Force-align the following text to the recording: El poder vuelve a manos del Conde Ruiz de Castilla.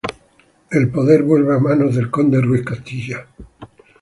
El 0.71 0.89
poder 0.89 1.21
vuelve 1.21 1.53
a 1.53 1.59
manos 1.59 1.93
del 1.95 2.09
Conde 2.09 2.41
Ruiz 2.41 2.61
de 2.61 2.65
Castilla. 2.65 3.27